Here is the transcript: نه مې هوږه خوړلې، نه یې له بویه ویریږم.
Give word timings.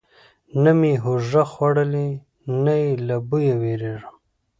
نه 0.63 0.71
مې 0.79 0.93
هوږه 1.03 1.43
خوړلې، 1.51 2.09
نه 2.63 2.73
یې 2.81 2.91
له 3.07 3.15
بویه 3.27 3.55
ویریږم. 3.61 4.15